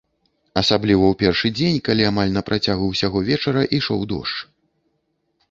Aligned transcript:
Асабліва 0.61 1.03
ў 1.09 1.13
першы 1.21 1.51
дзень, 1.57 1.77
калі 1.89 2.07
амаль 2.11 2.33
на 2.39 2.43
працягу 2.49 2.85
ўсяго 2.93 3.23
вечара 3.29 3.61
ішоў 3.81 4.01
дождж. 4.17 4.35